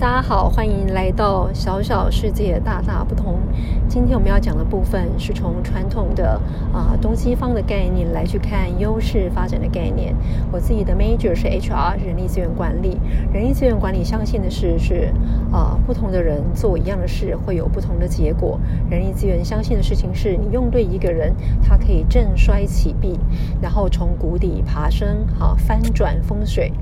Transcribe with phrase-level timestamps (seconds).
[0.00, 3.40] 大家好，欢迎来到小小世界大大不同。
[3.88, 6.40] 今天我们要讲的部分是从传统的
[6.72, 10.14] 啊东西方的概念来去看优势发展的概念。
[10.52, 12.96] 我自己的 major 是 HR 人力资源管理，
[13.32, 15.12] 人力资源管理相信的是是
[15.50, 18.60] 啊不同的人做一样的事会有不同的结果。
[18.88, 23.18] 人力资源相信的事情是你用对一个人，他可以振衰起弊，
[23.60, 26.72] 然后从谷底爬升，好翻转风水。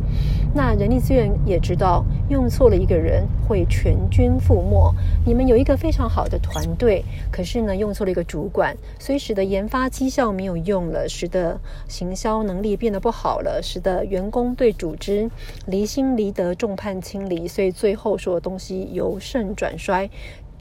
[0.54, 3.26] 那人力资源也知道用错了一个人。
[3.48, 4.92] 会全军覆没。
[5.24, 15.30] 你们有一个非常好的团队，可是呢，用错了一个主管，所以使得研发绩效没有用了，使得行销能力变得不好了，使得员工对组织
[15.66, 20.10] 离心离德，众叛亲离，所以最后所有东西由盛转衰，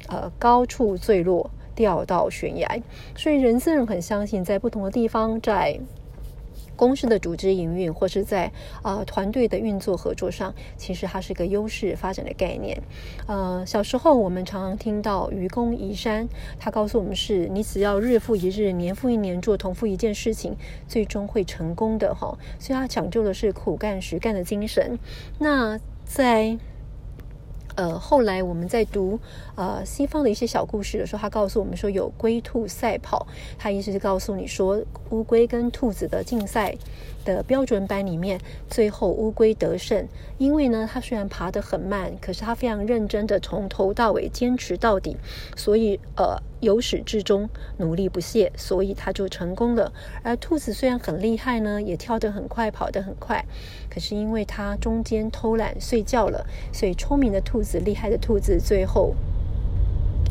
[0.07, 2.69] 呃，高处坠落，掉到悬崖。
[3.15, 5.79] 所以人资人很相信，在不同的地方，在。
[6.75, 12.81] 公司的组织营运，或是在啊团队的运作合作上，其实它是一个优势发展的概念。
[13.27, 16.27] 呃，小时候我们常常听到愚公移山，
[16.59, 20.55] 他告诉我们是你只要日复一日、年复一年做同复一件事情，
[20.87, 22.37] 最终会成功的哈。
[22.59, 24.99] 所以他讲究的是苦干实干的精神。
[25.39, 26.57] 那在
[27.75, 29.19] 呃，后来我们在读
[29.55, 36.75] 呃西方的一些小故事的时候，他告诉我们说有龟兔赛跑，他意思是告诉你说乌龟跟兔子的竞赛。
[37.25, 45.17] 的标准版里面，最后乌龟得胜，因为呢，它虽然爬得很慢，可是它非常认真的从头到尾坚持到底，
[45.57, 49.93] 所以呃，由始至终努力不懈，所以它就成功了。
[50.23, 53.45] 而兔子虽然很厉害呢，也跳得很快，跑得很快，
[53.89, 59.15] 可是因为它中间偷懒睡觉了，所以聪明的兔子、厉害的兔子最后。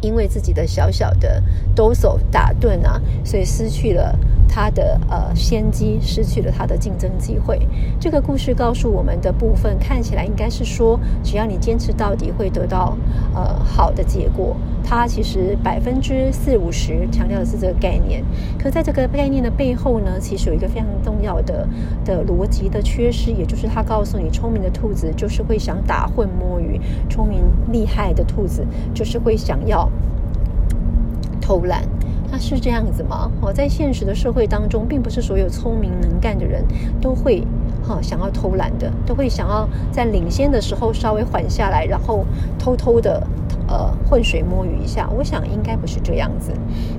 [0.05, 1.43] 因为自己的小小的
[1.75, 7.59] 抖擞打盹啊，所以失去了他的呃先机，失去了他的竞争机会。
[7.99, 12.97] 这个故事告诉我们的部分，看起来应该是说，只要你坚持到底，会得到
[13.35, 14.55] 呃好的结果。
[14.87, 18.23] 它其实百分之四五十强调的是这个概念，
[18.59, 21.67] 可在这个概念的背后呢，其实有一个非常重要的
[22.05, 26.79] 的逻辑的缺失，也就是他告诉你，聪明的兔子就是会想打混摸鱼，
[27.09, 27.41] 聪明
[27.73, 28.63] 厉害的兔子
[28.93, 29.91] 就是会想要。
[31.45, 31.83] 偷懒，
[32.33, 33.31] 他是这样子吗？
[33.43, 36.65] 哦，在现实的社会当中，并不是所有聪明能干的人
[37.03, 37.47] 都会
[37.87, 42.25] 哈想要偷懒的，都会想要在领先的时候稍微缓下来，然后
[42.59, 43.23] 偷偷的。
[43.67, 46.53] 呃，浑水摸鱼一下，我想应该不是这样子。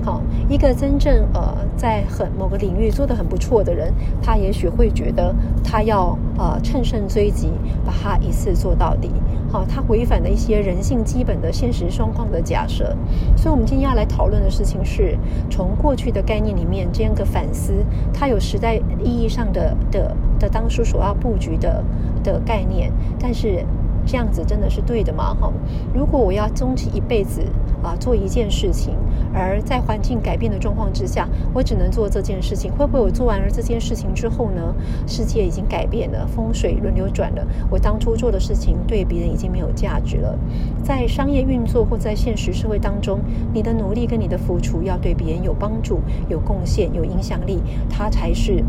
[0.04, 0.20] 好，
[0.50, 7.52] 一个真正呃在很某个领域做得很不错的人，他也许会觉得他要呃乘胜追击，
[7.86, 9.12] 把它一次做到底。
[9.56, 12.96] 哦，他违反了一些人性基本的现实状况的假设。
[13.38, 15.18] 所以，我们今天要来讨论的事情是
[15.50, 17.74] 从过去的概念里面这样个反思，
[18.14, 21.84] 它有时代意义上的的的当初所要布局的
[22.24, 23.66] 的概念，但是。
[24.08, 25.36] 这样子真的是对的吗？
[25.42, 25.52] 哈，
[25.92, 27.42] 如果我要终其一辈子
[27.86, 28.96] 啊做一件事情，
[29.34, 34.74] 而在环境改变的状况之下，我只能做这件事情，会不会我做完了这件事情之后呢，
[35.08, 40.38] 世界已经改变了，风水轮流转了，我当初做的事情对别人已经没有价值了？
[40.84, 43.20] 在商业运作或在现实社会当中，
[43.54, 47.60] 你的努力跟你的付出要对别人有帮助、有贡献、有影响力，
[47.90, 48.64] 它才是。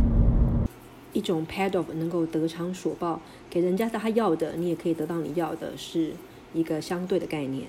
[1.12, 6.12] 一种 pad of 能够得偿所报，给人家他要的，你也可以得到你要的，是
[6.52, 7.64] 一个相对的概念。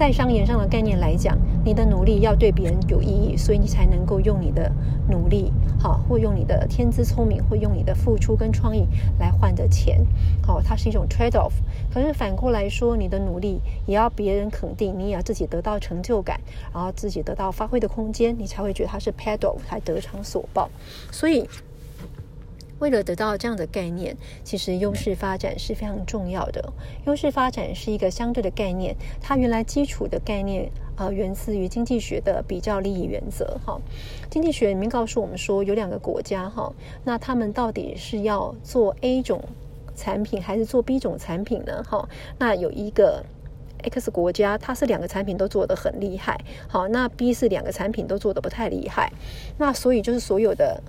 [0.00, 4.72] 在商言上的概念来讲，你的努力要对别人有意义，所以你才能够用你的
[5.10, 8.86] 努力，好，或用你的天资聪明，或用你的付出跟创意
[9.18, 10.02] 来换的钱，
[10.42, 11.52] 好，它是一种 trade off。
[11.92, 16.40] 可是反过来说，你的努力也要别人肯定，你也要自己得到成就感，
[16.72, 20.70] 然后自己得到发挥的空间，你才会觉得它是 paid off，才得偿所报。
[21.12, 21.46] 所以。
[22.80, 26.72] 为了得到这样的概念，其实优势发展是非常重要的。
[27.06, 33.58] 优势发展是一个相对的概念，它原来基础的概念呃源自于经济学的比较利益原则。
[33.64, 33.78] 哈，
[34.30, 36.72] 经济学里面告诉我们说，有两个国家哈，
[37.04, 39.44] 那他们到底是要做 A 种
[39.94, 41.84] 产品还是做 B 种产品呢？
[41.86, 42.08] 哈，
[42.38, 43.22] 那有一个
[43.82, 49.12] X 国家，它是两个产品都做得很厉害，好，那 B 是两个产品都做得不太厉害，
[49.58, 50.82] 那所以就是所有的。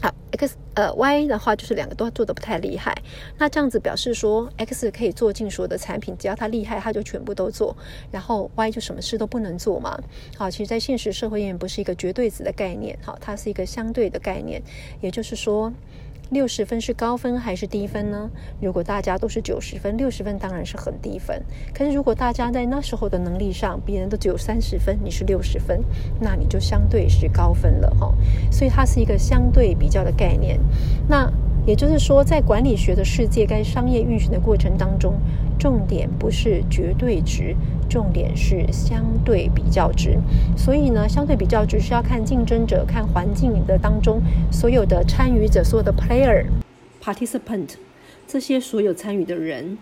[0.00, 2.94] 好，X 呃 Y 的话就是两个都做的不太厉害，
[3.38, 7.76] 那这样子表示说 X 可以做尽所有的产品，只要它厉害，它就全部都做，
[8.10, 10.00] 然后 Y 就什么事都不能做嘛。
[10.36, 14.62] 好，其实，在现实社会里面不是一个绝对值的概念，好，它是一个相对的概念，
[15.00, 15.72] 也就是说。
[16.30, 18.30] 六十分是高分还是低分呢？
[18.60, 21.42] 如果大家都是九十分，六十分当然是很低分。
[21.74, 25.82] 可是如果大家在那时候的能力上，别人都只有三十分，你是六十分，
[26.20, 28.14] 那你就相对是高分了哈。
[28.50, 30.58] 所以它是一个相对比较的概念。
[31.08, 31.30] 那
[31.66, 35.14] 也就是说，在管理学的世界，该商业运行的过程当中，
[35.58, 37.54] 重点不是绝对值，
[37.88, 40.18] 重点是相对比较值。
[40.56, 44.20] 所以呢，相对比较值是要看竞争者、看环境的当中
[44.50, 46.46] 所有的参与者、所有的 player、
[47.02, 47.74] participant
[48.26, 49.76] 这些所有参与的人，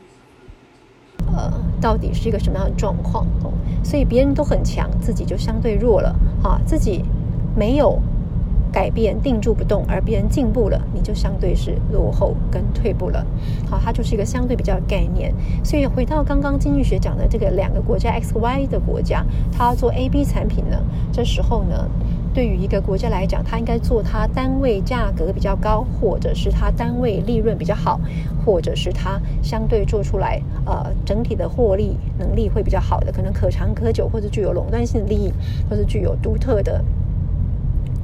[1.28, 3.52] 呃，到底是一个什么样的状况哦？
[3.84, 7.04] 所以别人都很强，自己就相对弱了，哈，自己
[7.56, 8.00] 没有。
[8.72, 13.24] 改变定住不动，而别人进步了，你就相对是落后跟退步了。
[13.68, 15.32] 好，它就是一个相对比较概念。
[15.64, 20.76] 所以回到刚刚经济学讲的这个两个国家 X、Y 的国家，它做 A、B 产品呢，
[21.12, 21.88] 这时候呢，
[22.34, 28.00] 对于一个国家来讲，它应该做它单位价格比较高，或者是它单位利润比较好，
[28.44, 35.32] 或者是它相对做出来呃整体的获利能力会比较好的，可能可长可久，或者具有垄断性的利益，
[35.68, 36.84] 或者具有独特的。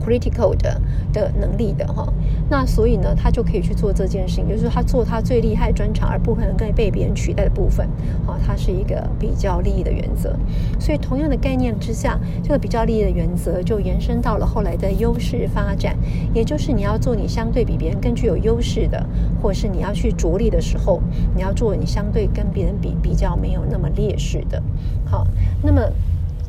[0.04, 0.80] Critical 的
[1.12, 2.12] 的能力的哈，
[2.50, 7.88] 那所以呢，他就可以去做这件事情，就是他做他最厉害专长，而不可能被别人取代的部分，
[8.26, 10.36] 好，它是一个比较利益的原则。
[10.78, 15.96] 所以同样的概念之下，这个比较利益的原则就延伸到了后来的优势发展，
[16.34, 19.06] 也就是你要做你相对比别人更具有优势的，
[19.40, 21.00] 或是你要去着力的时候，
[21.34, 24.62] 你要做你相对跟别人比比较没有那么劣势的。
[25.06, 25.26] 好，
[25.62, 25.80] 那么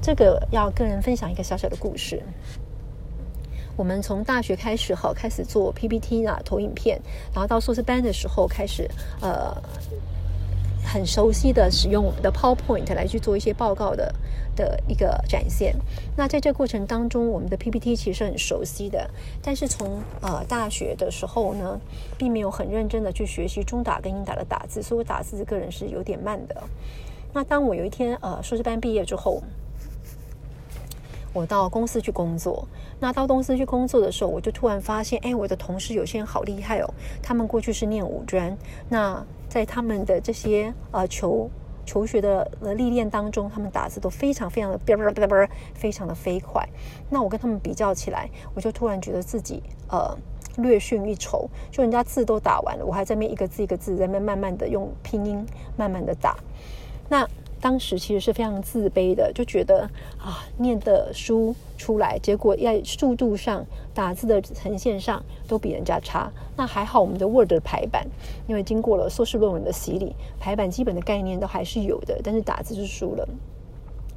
[0.01, 2.21] 这个要跟人分享一个小小的故事。
[3.75, 6.99] 我们从大学开始哈，开始做 PPT 啊，投影片，
[7.33, 8.89] 然后到硕士班的时候开始，
[9.21, 9.55] 呃，
[10.83, 14.13] 很熟悉的使用我们的 PowerPoint 来去做一些报告的
[14.55, 15.75] 的一个展现。
[16.15, 19.09] 那在这过程当中，我们的 PPT 其实很熟悉的，
[19.41, 21.79] 但是从呃大学的时候呢，
[22.17, 26.55] 并没有很认真的去学习中打跟英打的打字，所以我打字个人是有点慢的。
[27.33, 29.43] 那当我有一天呃硕士班毕业之后，
[31.35, 32.65] 我到公司去工作。
[32.97, 36.89] 那到公司去工作的时候，我就突然发现，哎，我的同事有些人好厉害哦。
[37.21, 41.49] 他们过去是念五专，那在他们的这些呃求
[41.85, 46.65] 求学的呃历练当中，他们打字都非常非常的叭叭叭叭，非常的 飞快。
[47.09, 50.17] 那我跟他们比较起来，我就突然觉得自己呃
[50.55, 51.49] 略逊一筹。
[51.69, 55.45] 就人家字都打完了，我还在那一个字一个字在那慢慢的用拼音
[55.75, 56.37] 慢慢的打。
[57.09, 57.27] 那
[57.65, 59.89] 当时其实是非常自卑的，就觉得
[60.19, 66.31] 啊，念的书出来，结果在速度上、打字的呈现上都比人家差。
[66.55, 68.05] 那还好，我们的 Word 的排版，
[68.45, 73.27] 因为经过了硕士论文的洗礼，排版基本的概念都还是有的，但是打字是输了。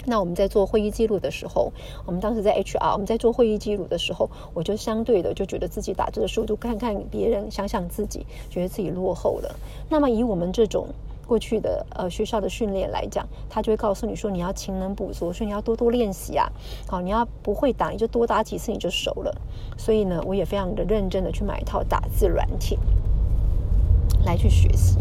[0.05, 1.73] 那我们在做会议记录的时候，
[2.05, 9.59] 我们当时在 HR，我们在做会议记录的时候，我就相对的就觉得自己打字的速度，看看别人，想想自己，觉得自己落后了。
[9.89, 10.89] 那么以我们这种。
[11.29, 16.51] 过去的呃学校的训练来讲，他就会告诉你说你要勤能补拙，所以你要多多练习啊。
[16.89, 19.33] 好，你要不会打，你就多打几次你就熟了。
[19.77, 22.79] 所以呢，我也非常的认真的去买一套打字软体
[24.25, 24.99] 来去学习。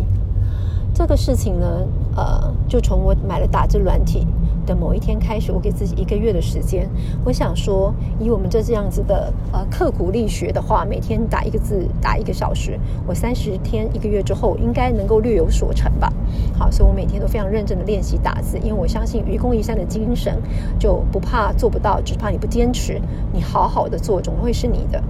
[0.94, 4.28] 这个事情呢，呃，就从我买了打字软体。
[4.68, 6.88] 的某一天开始，我给自己一个月的时间。
[7.26, 12.78] 我想说，以我们这这样子的呃刻苦力学的话，每天打一个字，打一个小时，
[13.08, 16.14] 我三十天一个月之后，应该能够略有所成吧。
[16.60, 20.38] 好，所以我每天都非常认真的练习打字，因为我相信愚公移山的精神，
[20.78, 23.02] 就不怕做不到，只怕你不坚持。
[23.34, 25.02] 你好好的做，总会是你的。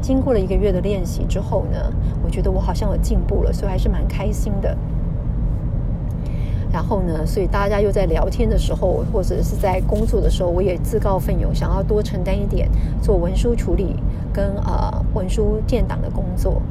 [0.00, 1.78] 经过了一个月的练习之后呢，
[2.24, 4.76] 我觉得我好像有进步了，所以还是蛮开心的。
[6.72, 12.68] 然后呢，所以大家又在聊天的时候，或者是在工作的时候，我也自告奋勇，想要多承担一点
[13.02, 13.96] 做文书处理
[14.32, 16.62] 跟呃文书建档的工作。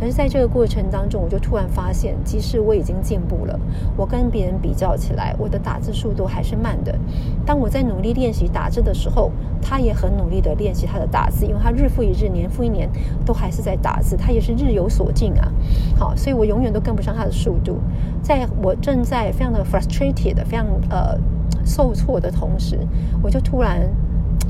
[0.00, 3.60] 可是在这个过程当中，我就突然发现，即使我已经进步了，
[3.98, 6.98] 我跟别人比较起来，我的打字速度还是慢的。
[7.44, 9.30] 当我在努力练习打字的时候，
[9.62, 12.88] 他也很努力的练习他的打字，因为他日复一日、年复一年
[13.24, 15.52] 都还是在打字，他也是日有所进啊。
[15.98, 17.78] 好，所以我永远都跟不上他的速度。
[18.22, 21.18] 在我正在非常的 frustrated、非常呃
[21.64, 22.78] 受挫的同时，
[23.22, 23.88] 我就突然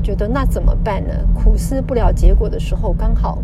[0.01, 1.13] 觉得那怎么办呢？
[1.33, 3.37] 苦思不了结果的时候，刚好。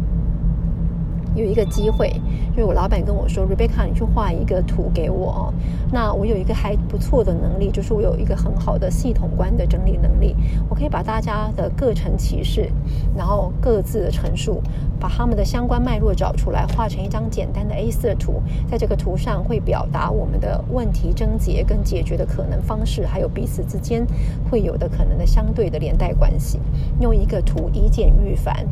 [1.37, 2.09] 有一个机会，
[2.51, 5.53] 因为我老板跟我说，Rebecca，你去画一个图给我。
[5.91, 10.35] 那我有一个还不错的能力，就是我有一个很好的系统观的整理能力。
[10.67, 12.67] 我可以把大家的各层启示，
[13.15, 14.59] 然后各自的陈述，
[14.99, 18.41] 把他们的相关脉络找出来，画成一张简单的 A4 图。
[18.67, 24.03] 在这个图上会表达我们的问题症结跟解决的可能方式，还有彼此之间
[24.49, 26.59] 会有的可能的相对的连带关系。
[26.99, 28.65] 用一个图以简驭繁，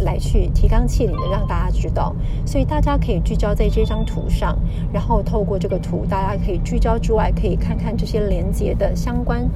[0.00, 1.66] 来去提纲挈领的让大家。
[1.76, 2.14] 知道，
[2.46, 4.56] 所以大家可以聚焦在这张图上，
[4.90, 9.46] 然后透过这个图，大家可以聚焦之外，可以看看这些连接的相关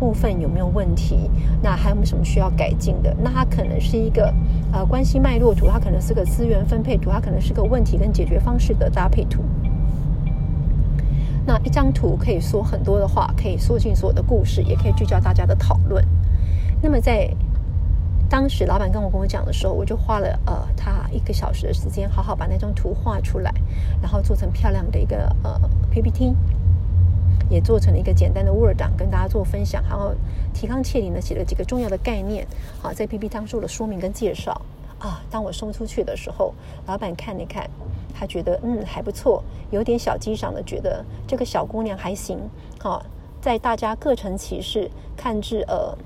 [0.00, 1.30] 部分有没有问题？
[1.62, 3.14] 那还有没有什么需要改进的？
[3.22, 4.34] 那它可能是一个
[4.72, 9.42] 呃关系脉络图，它可能是个资源分配图，它可能是个问题跟解决方式的搭配图。
[11.46, 16.04] 那一张图可以说很多的话，可以说尽所有的故事，也可以聚焦大家的讨论。
[16.82, 17.30] 那么在
[18.30, 23.52] 当时老板跟我跟我讲的时候，我就花了呃他一个小时的时间，好好把那张图画出来，
[24.00, 25.60] 然后做成漂亮的一个呃
[25.90, 26.32] PPT，
[27.50, 30.14] 也做成了一个简单的 Word 档跟大家做分享，然后
[30.54, 32.46] 提纲挈领的写了几个重要的概念，
[32.80, 34.52] 好在 PPT 上做了说明跟介绍
[35.00, 35.20] 啊。
[35.28, 36.54] 当我送出去的时候，
[36.86, 37.68] 老板看了看，
[38.14, 42.38] 他觉得嗯还不错，有点小激赏的，觉得这个小姑娘还行，
[42.78, 43.04] 好
[43.40, 45.98] 在大家各成其事，看至呃。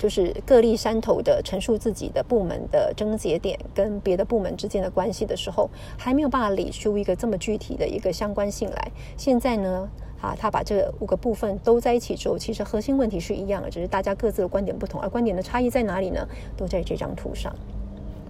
[0.00, 8.90] 就是各立山头的陈述自己的部门的症结点跟别的部门之间的关系的时候，还没有办法理出一个这么具体的一个相关性来。
[9.18, 9.86] 现在呢，
[10.22, 16.26] 啊，他把这五个部分都在一起之后，其实核心问题是一样的，只是大家各自的观点不同，而观点的差异在哪里呢？
[16.56, 17.54] 都在这张图上。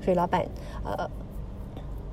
[0.04, 0.44] 所以老板
[0.84, 1.08] 呃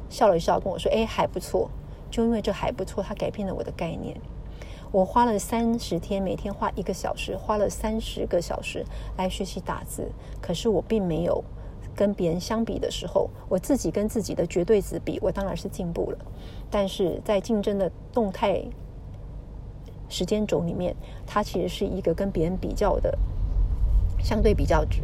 [0.07, 1.67] 笑了一笑，跟我说：“哎，还不错。”
[2.11, 4.15] 就因为这还不错，他改变了我的概念。
[4.91, 8.85] 我花了三十天，每天花一个小时，花了三十个小时
[9.17, 10.09] 来学习打字。
[10.41, 11.43] 可是我并没有
[11.93, 16.17] 跟别人相比的时候，我自己跟自己的绝对值比，我当然是进步了。
[16.71, 18.63] 但是在竞争的动态
[20.07, 23.17] 时间轴里面，它其实是一个跟别人比较的
[24.19, 25.01] 相对比较值。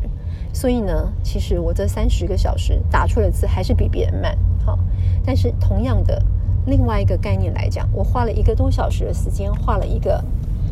[0.54, 4.38] 所以呢，其实我这三十个小时打出的字还是比别人慢。
[4.66, 4.80] 好，
[5.26, 6.24] 但是同样的。
[6.66, 10.24] 另外一个概念来讲，我花了一个多小时的时间画了一个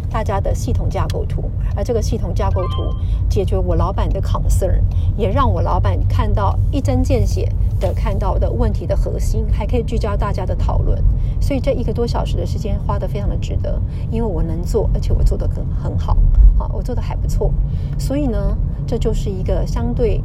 [0.10, 2.96] 大家的系统架构图，而这个系统架构图
[3.30, 4.82] 解决我老板的 concern，
[5.18, 11.02] 也让我老板看到一针见血的看到的问题的核心，还可以聚焦大家的讨论。
[11.42, 16.16] 所以这一个多小时的时间花得非常的值得，因为我能做，而且我做得很很好，
[16.58, 17.52] 好，我做得还不错。
[17.98, 18.56] 所以呢，
[18.86, 20.22] 这就是一个相对。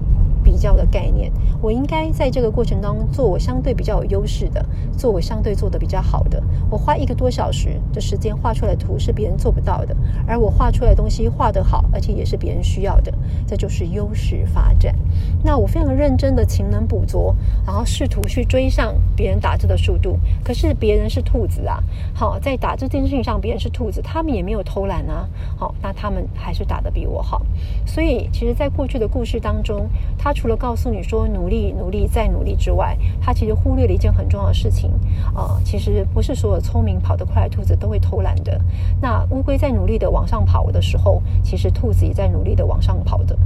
[0.46, 4.64] 比较的概念，我应该在这个过程当中做我相对比较有优势的，
[4.96, 6.40] 做我相对做的比较好的。
[6.70, 13.12] 我花一个多小时的时间画出来的图是别人做不到的，而我画出来的东西画得好，而且也是别人需要的，
[13.44, 14.94] 这就是优势发展。
[15.42, 17.34] 那我非常认真的勤能补拙，
[17.66, 20.16] 然后试图去追上别人打字的速度。
[20.44, 21.82] 可是别人是兔子啊，
[22.14, 27.44] 好，在打字这件事情上，别人是兔子，他们也没有偷懒啊，好，那他们还是打得比我好。
[27.84, 30.35] 所以，其实，在过去的故事当中，他。
[30.36, 34.92] 除了告诉你说努力、努力再努力之外，他其实忽略了一件很重要的事情
[35.34, 35.58] 啊。
[35.64, 38.60] 其实不是所有聪明跑得快的兔子都会偷懒的。
[39.00, 43.36] 那乌龟在努力的往上跑的时候，其实兔子也在努力的往上跑的。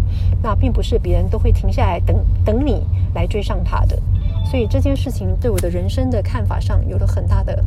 [0.42, 2.82] 那并不是别人都会停下来等等你
[3.14, 3.96] 来追上它的。
[4.44, 7.64] 所以这件事情对我的人生的看法上有了很大的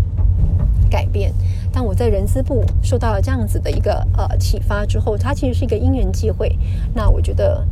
[0.89, 1.33] 改变。
[1.71, 6.59] 当我在人资部受到了这样子的一个呃启发之后，它其实是一个因缘际会。
[6.93, 7.65] 那我觉得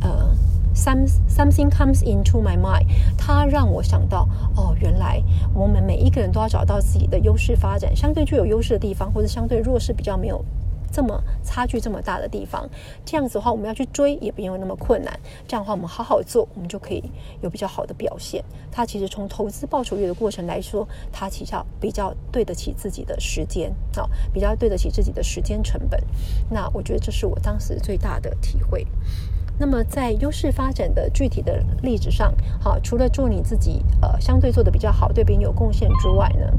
[0.00, 0.32] 呃。
[0.74, 5.22] Some something comes into my mind，它让我想到，哦，原来
[5.54, 10.44] 我们每一个人都要找到自己的优势发展，相对具有优势的地方，或者相对弱势比较没有
[10.92, 12.68] 这么差距这么大的地方。
[13.04, 15.18] 这样子的话，我们要去追也不用那么困难。
[15.46, 17.02] 这样的话，我们好好做，我们就可以
[17.40, 18.44] 有比较好的表现。
[18.72, 26.02] 它其实从投资报酬率的过程来说，它其实比较对得起自己的时间啊，比较对得起自己的时间成本。
[26.50, 28.84] 那我觉得这是我当时最大的体会。
[29.58, 36.52] 那么在优势发展的具体的例子上，好，除了做你自己呃相对做的比较好，对别人有贡献之外呢？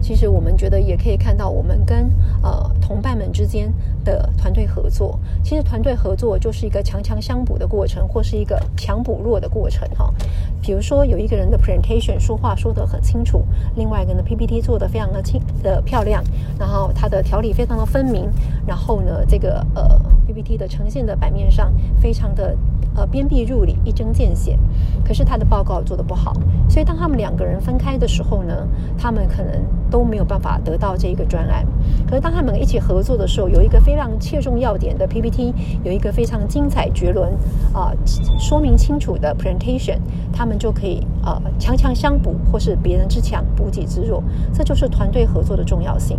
[0.00, 3.72] 其实我们觉得也可以看到，我们跟呃同伴们之间
[4.04, 10.12] 的团队合作，其实团队合作就是一个强强相补的过程，或是一个强补弱的过程哈。
[10.60, 13.44] 比如说有一个人的 presentation 说话说得很清楚，
[13.76, 16.22] 另外一个呢 PPT 做得非常的清的漂亮，
[16.58, 18.28] 然后他的条理非常的分明，
[18.66, 20.00] 然后呢这个呃
[20.32, 22.56] PPT 的呈现的版面上非常的。
[22.94, 24.58] 呃，鞭辟入里，一针见血。
[25.02, 26.34] 可是他的报告做得不好，
[26.68, 31.64] 所以当他们两个人分开的时候呢，他们可能都没有办法得到这个专案。
[32.08, 37.32] 可是当他们一起合作的时候，有一个非常切中要点的 PPT，有一个非常精彩绝伦
[37.72, 37.92] 啊，
[38.40, 39.98] 说明清楚的 presentation，
[40.32, 44.20] 他们就可以呃强强相补，或是别人之强补己之弱。
[44.52, 46.18] 这就是团队合作的重要性。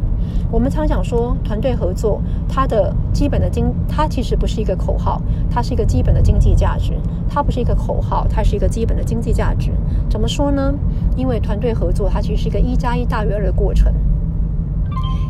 [0.50, 6.54] 我们常讲说，团队合作它的基本的经，它其实不是一个口号，它是一个基本的经济。
[6.54, 6.94] 价值，
[7.28, 9.72] 它不是一个口号，它是一个基本的经济价值。
[10.08, 10.72] 怎么说呢？
[11.18, 13.94] 因为团队合作，它其实是一个一加一大于二的过程。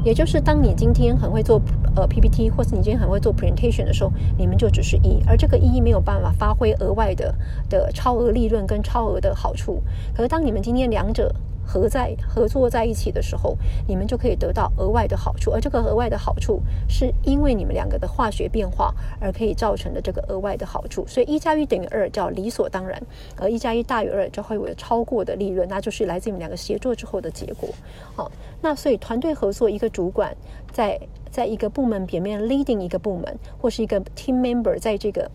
[0.04, 1.62] 也就是当你今天很会做
[1.96, 7.34] 呃 PPT，或是你今天很会做 presentation 的时候，你们就只是一，而这个一没有办法发挥额外的
[7.70, 9.82] 的超额利润跟超额的好处。
[10.14, 11.34] 可是当你们今天两者
[11.66, 21.06] 合在合作在一起的时候，你们就可以得到额外的好处，而这个额外的好处是因为你们两个的化学变化而可以造成的这个额外的好处。
[21.08, 23.02] 所以一加一等于二叫理所当然，
[23.38, 27.70] 而一加一大于二就会有超过的利润，那就是来自你们两个协作之后的结果。
[28.16, 30.36] 好，那所以团队合作，一个主管
[30.72, 31.00] 在
[31.32, 35.30] 在一个部门表面 leading 一个部门，或是一个 team member 在这个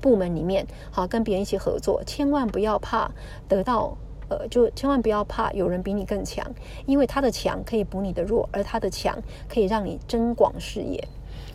[0.00, 3.10] 部门里面，好跟别人一起合作，千万不要怕
[3.48, 3.96] 得到。
[4.32, 6.46] 呃，就千万不要怕有人比你更强，
[6.86, 11.06] 因为他的强可以补你的弱，而他的强可以让你增广视野。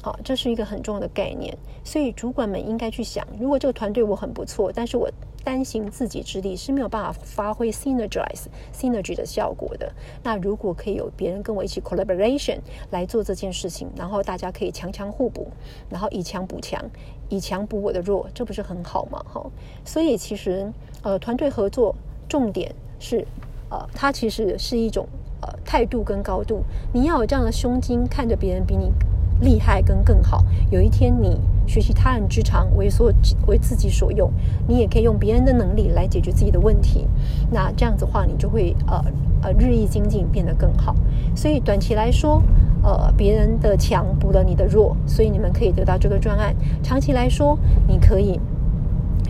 [0.04, 1.58] 好，这是一个很重要的概念。
[1.84, 5.10] 所以主管们应该去想，如果这个团队我很不错，但是我
[5.44, 9.92] 担心自己之力是没有办法发挥 synergize synergy 的效果的。
[10.22, 12.60] 那如果可以有别人跟我一起 collaboration
[12.92, 15.48] 来做这件事情，然后大家可以强强互补，
[15.90, 16.84] 然后以强补强，
[17.30, 19.26] 以强补我的弱，这不是很好吗？
[19.28, 19.44] 哈，
[19.84, 21.96] 所以其实呃，团队合作。
[22.28, 23.26] 重点是，
[23.70, 25.08] 呃，它其实是一种
[25.42, 26.64] 呃态度跟高度。
[26.92, 28.92] 你要有这样的胸襟，看着别人比你
[29.42, 30.44] 厉害跟更好。
[30.72, 33.14] 有一天你学习他人之长，为所
[33.48, 34.32] 为自己所用，
[34.68, 37.08] 你也可以用别人的能力来解决自己的问题。
[37.52, 39.04] 那这样子的话，你就会呃
[39.44, 40.96] 呃日益精进，变得更好。
[41.36, 42.42] 所以短期来说，
[42.84, 46.56] 呃，别人的强补了你的弱，所以你们可以得到这个专案。
[46.82, 47.58] 长期来说，
[47.88, 48.40] 你可以。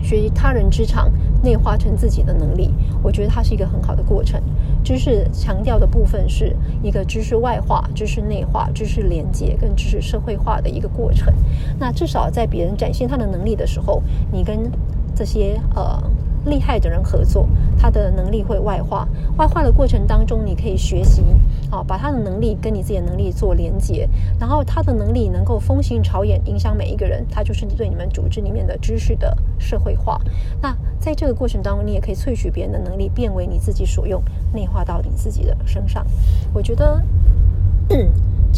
[0.02, 1.10] 学习他人之长，
[1.42, 4.40] 内化成自己的能力，我觉得它是一个很好的过程。
[4.82, 11.32] 知识强调的部分是一个知识外化、知识内化、知识连接跟知识社会化的一个过程。
[11.78, 14.02] 那至少在别人展现他的能力的时候，
[14.32, 14.70] 你跟
[15.14, 16.02] 这些呃。
[16.44, 17.46] 厉害的人合作，
[17.78, 19.06] 他的能力会外化。
[19.36, 21.22] 外化的过程当中，你可以学习，
[21.70, 30.20] 啊，把他的能力跟你自己的能力做连接，然后他的能力能够风行朝野，影响每一个人，他就是你对你们组织里面的知识的社会化。
[30.60, 36.06] 那在这个过程当中，你也可以萃取别人的能力，变为你自己所用，内化到你自己的身上。
[36.52, 37.02] 我觉得。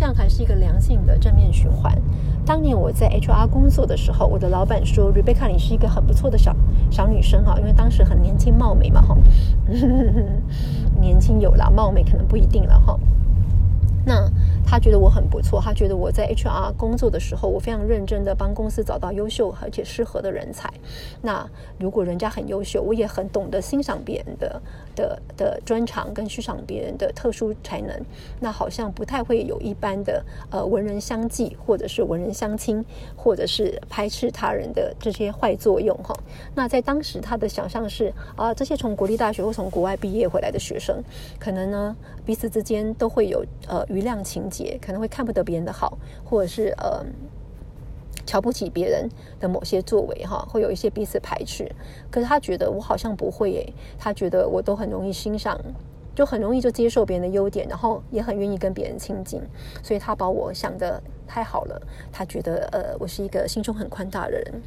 [0.01, 1.95] 这样还是一个良性的正面循环。
[2.47, 6.57] 当年我在 HR 工作的时候，我的老板说：“Rebecca，你是一个很不错的小
[6.91, 9.15] 小女生哈，因为当时很年轻貌美嘛哈，
[10.99, 12.99] 年轻有啦，貌美可能不一定了哈。”
[14.07, 14.27] 那
[14.71, 20.73] 他觉得我很不错，他觉得我在 HR 工作的时候，我非常认真的帮公司找到优秀而且适合的人才。
[21.21, 21.45] 那
[21.77, 24.63] 如果人家很优秀，我也很懂得欣赏别人的
[24.95, 28.01] 的的专长跟欣赏别人的特殊才能，
[28.39, 32.85] 那好像不太会有一般的呃文人相忌，或者是文人相亲，
[33.17, 36.15] 或者是排斥他人的这些坏作用哈。
[36.55, 41.03] 那在当时他的想象是啊，这些从国立大学或从国外毕业回来的学生，
[41.41, 43.81] 可能呢彼此之间都会有呃。
[43.91, 47.05] 余量情节也可能会看不得别人的好，或者是呃
[48.27, 49.09] 瞧不起别人
[49.41, 51.71] 的某些作为哈，会有一些彼此排斥。
[52.11, 55.59] 可是他觉得我好像不会诶，他觉得我都很容易欣赏，
[56.15, 59.43] 就很容易就接受别人的优点，然后也很愿意跟别人亲近，
[59.83, 61.81] 所以他把我想的太好了。
[62.13, 64.63] 他觉得呃我是一个心胸很宽大的人，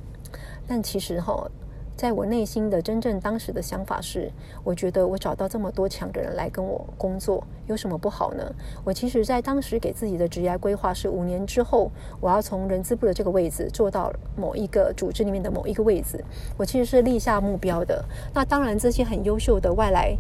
[0.68, 1.50] 但其实哈。
[1.96, 4.32] 在我内心的真正当时的想法是，
[4.64, 8.44] 我觉得我找到这么多强的人来跟我工作，有什么不好呢？
[8.84, 16.24] 我其实，在当时给自己的职业规划是，五年之后我要从人资部的这个位置做到某一个组织里面的某一个位置。
[16.58, 18.04] 我其实是立下目标的。
[18.34, 20.18] 那当然，这些很优秀的外来。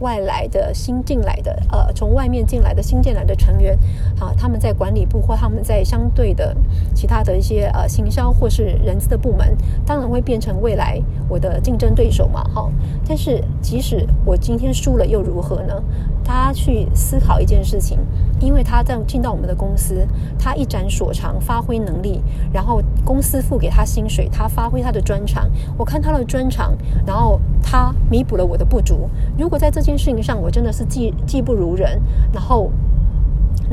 [0.00, 3.78] 外来的新进来的，呃，从外面进来的新进来的成员，
[4.18, 6.54] 啊，他们在管理部或他们在相对的
[6.94, 12.70] 其他的一些呃行销或是人资的部门，当然会变成未来我的竞争对手嘛，哈。
[13.06, 15.82] 但是即使我今天输了又如何呢？
[16.24, 17.98] 他去思考一件事情，
[18.40, 20.06] 因为他在进到我们的公司，
[20.38, 26.74] 他一展所长，发挥能力，然后公司付给他薪水，他发挥他的专长，我看他的专长，
[27.06, 29.08] 然后他弥补了我的不足。
[29.38, 32.00] 如果在这件事情上我真的是技技不如人，
[32.32, 32.70] 然后。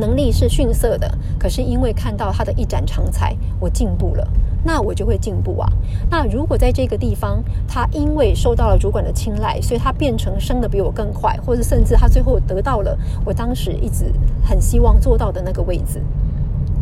[0.01, 4.27] 能力是逊色的，可是因为看到他的一展长才，我进步了，
[4.63, 5.71] 那我就会进步啊。
[6.09, 14.11] 那如果在这个地方，他因为受到了主管的青睐，所以他变成升的比我更快，或者甚至他最后得到了我当时一直
[14.43, 16.01] 很希望做到的那个位置。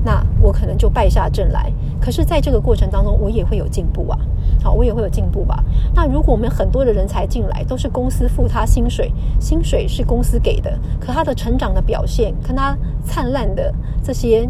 [0.01, 4.17] 那我可能就败下阵来，可是在这个过程当中，我也会有进步啊。
[4.61, 5.63] 好，我也会有进步吧。
[5.95, 14.47] 那如果我们很多的人才进来，都是公司付他薪水，薪水是公司给的，可他的成长的表现，跟他灿烂的这些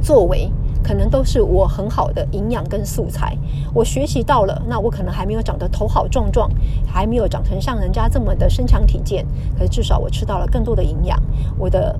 [0.00, 0.50] 作为，
[0.82, 3.36] 可能都是我很好的营养跟素材。
[3.74, 6.50] 我学习到了，那我可能还没有长得头好壮壮，
[6.86, 9.26] 还没有长成像人家这么的身强体健，
[9.58, 11.20] 可是至少我吃到了更多的营养，
[11.58, 11.98] 我的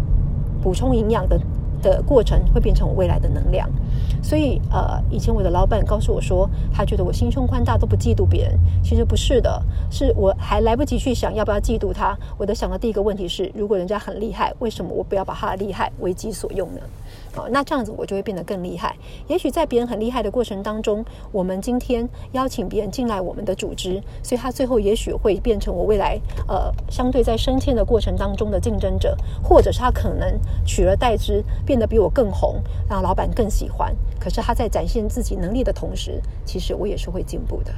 [0.63, 1.39] 补充营养的。
[1.83, 3.69] 的过程会变成我未来的能量。
[4.23, 8.59] 所以，呃，以前我的老板告诉我说，他觉得我心胸宽大，都不嫉妒别人。
[8.83, 12.17] 其实不是的，是我还来不及去想要不要嫉妒他。
[12.39, 16.81] 我的想到第一个问题是，如果人家很厉害，为什么我不要把他的厉害为己所用呢？
[17.37, 18.95] 哦，那这样子我就会变得更厉害。
[19.27, 33.97] 也许在别人很厉害的过程当中，我们今天邀请别人进来我们的组织，所以他最后也许会变成我未来呃相对在升迁的过程当中的竞争者，或者是他可能取而代之变得比我更红，让老板更喜欢。
[34.21, 37.73] 可是他在展现自己能力的同时，其实我也是会进步的。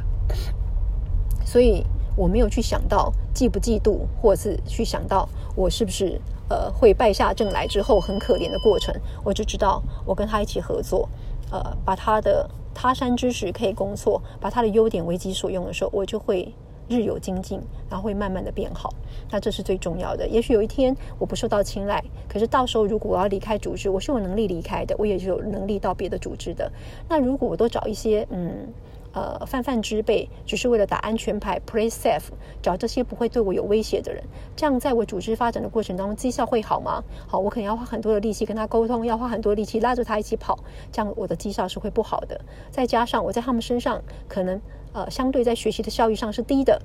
[1.44, 1.84] 所以
[2.16, 6.20] 我没有去想到嫉不嫉妒，或者是去想到我是不是。
[6.48, 11.08] 呃，会败下阵来之后很可怜的过程，我就知道我跟他一起合作，
[11.50, 16.52] 呃，把他的他山之石可以攻错，把他的优点为己所用的时候，我就会
[16.88, 18.92] 日有精进，然后会慢慢的变好。
[19.30, 20.28] 那这是最重要的。
[20.28, 26.70] 也许有一天我不受到青睐，可是到时候如果我要离开组织，我是有能力离开的，我也是有能力到别的组织的。
[27.08, 28.68] 那如果我都找一些嗯。
[29.14, 32.24] 呃，泛泛之辈只是为了打安全牌，play safe，
[32.60, 34.20] 找这些不会对我有威胁的人，
[34.56, 37.00] 这样在我组织发展的过程当中，绩效会好吗？
[37.28, 40.58] 好，我可能要花很多的力气跟他沟通，要花很多力气拉着他一起跑，
[40.90, 42.40] 这样我的绩效是会不好的。
[42.72, 44.60] 再加上我在他们身上，可能
[44.92, 46.82] 呃，相对在学习的效益上是低的。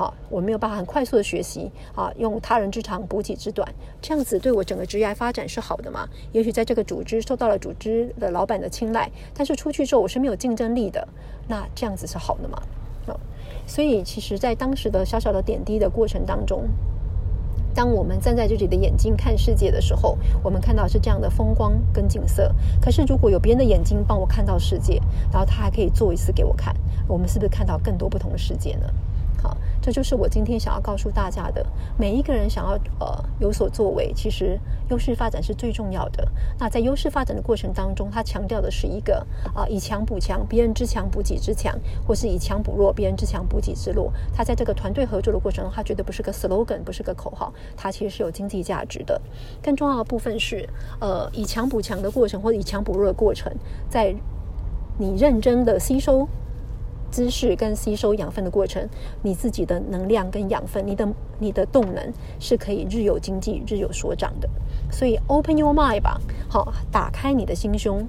[0.00, 6.08] 好，我没有办法很快速的学习啊，用他人之长补己之短，这样子对我整个职业发展是好的吗？
[6.32, 11.06] 也许在这个组织受到了组织的老板的青睐，但是出去之后我是没有竞争力的，
[11.46, 12.62] 那这样子是好的吗？
[13.08, 13.20] 啊，
[13.66, 16.64] 所以其实，在当时的小小的点滴的过程当中，
[17.74, 22.54] 当我们站在自己的眼睛看世界的时候，我们看到是这样的风光跟景色。
[22.80, 24.94] 可是如果有别人的眼睛帮我看到世界，
[25.30, 26.74] 然后他还可以做一次给我看，
[27.06, 28.86] 我们是不是看到更多不同的世界呢？
[29.90, 31.66] 这就是我今天想要告诉大家的。
[31.98, 34.56] 每一个人想要呃有所作为，其实
[34.88, 36.24] 优势发展是最重要的。
[36.60, 41.76] 那在优势发展的过程当中，他强调的是一个啊以强补强，别人之强补己之强，
[42.06, 44.12] 或是以强补弱，别人之强补己之弱。
[44.32, 49.20] 他在这个团队合作的过程中，他绝对不是个 slogan，不是个口号，它其实是有经济价值的。
[49.60, 50.68] 更重要的部分是，
[51.00, 53.52] 呃，以强补强的过程，或者以强补弱的过程，
[53.88, 54.14] 在
[54.98, 56.28] 你认真的吸收。
[57.10, 58.88] 姿势跟吸收养分的过程，
[59.22, 64.48] 你自己的能量跟养分，你的你的动能是可以日有经济、日有所长的。
[64.90, 68.06] 所以，open your mind 吧，好，打开你的心胸。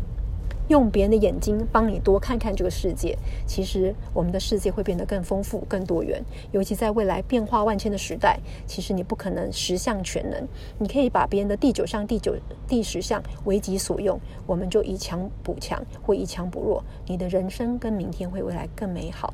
[0.71, 6.23] 用别人的眼睛帮你多看看这个世界，其实我们的世界会变得更丰富、更多元。
[6.53, 10.47] 尤其在未来变化万千的时代，其实你不可能十项全能。
[10.79, 12.33] 你可以把别人的第九项、第九、
[12.69, 16.81] 第十项为己所用，我们就以强补强，或以强补弱。
[17.05, 19.33] 你的人生跟明天会未来更美好。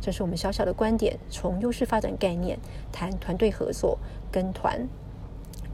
[0.00, 2.58] 这是我们小小的观点，从优势发展概念
[2.90, 3.96] 谈团队合作、
[4.32, 4.88] 跟团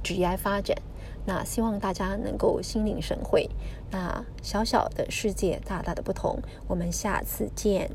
[0.03, 0.77] 职业发展。
[1.29, 3.51] 那希望大家能够心领神会。
[3.91, 6.41] 那小小的世界，大大的不同。
[6.67, 7.91] 我们下次见。